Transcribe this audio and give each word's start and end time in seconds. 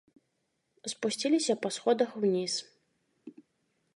Спусціліся 0.93 1.53
па 1.65 1.69
сходах 1.77 2.09
уніз. 2.21 2.53